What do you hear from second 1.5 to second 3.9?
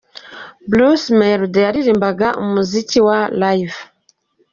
yaririmbaga umuziki wa Live.